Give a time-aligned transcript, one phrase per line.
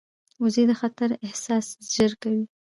[0.41, 2.43] وزې د خطر احساس ژر کوي